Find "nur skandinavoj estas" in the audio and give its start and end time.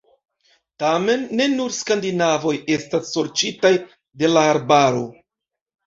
1.51-3.13